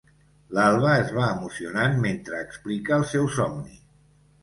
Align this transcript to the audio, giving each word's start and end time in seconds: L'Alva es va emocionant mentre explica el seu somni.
L'Alva 0.57 0.93
es 1.01 1.11
va 1.17 1.27
emocionant 1.35 2.01
mentre 2.07 2.43
explica 2.49 3.01
el 3.01 3.09
seu 3.15 3.33
somni. 3.41 3.83